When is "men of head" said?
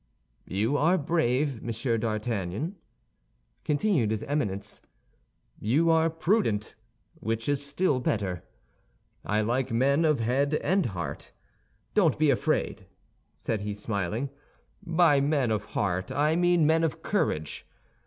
9.71-10.55